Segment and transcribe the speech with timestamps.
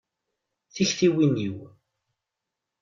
[0.73, 1.57] Tiktiwin-iw.